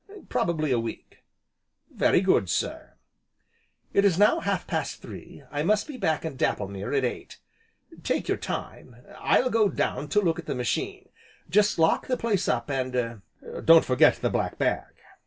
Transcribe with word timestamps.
"Probably 0.29 0.71
a 0.71 0.79
week." 0.79 1.23
"Very 1.93 2.21
good, 2.21 2.49
sir." 2.49 2.93
"It 3.93 4.03
is 4.03 4.17
now 4.17 4.39
half 4.39 4.65
past 4.65 4.99
three, 4.99 5.43
I 5.51 5.61
must 5.61 5.87
be 5.87 5.95
back 5.95 6.25
in 6.25 6.37
Dapplemere 6.37 6.97
at 6.97 7.05
eight. 7.05 7.37
Take 8.03 8.27
your 8.27 8.39
time 8.39 8.95
I'll 9.19 9.51
go 9.51 9.69
down 9.69 10.07
to 10.07 10.19
look 10.19 10.39
at 10.39 10.47
the 10.47 10.55
machine. 10.55 11.09
Just 11.51 11.77
lock 11.77 12.07
the 12.07 12.17
place 12.17 12.47
up, 12.47 12.71
and 12.71 12.95
er 12.95 13.21
don't 13.63 13.85
forget 13.85 14.15
the 14.15 14.31
black 14.31 14.57
bag." 14.57 14.91